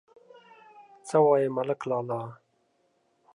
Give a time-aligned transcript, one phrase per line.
[1.07, 2.21] _څه وايې ملک لالا؟